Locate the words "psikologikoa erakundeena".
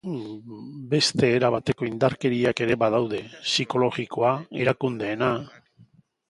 3.51-5.31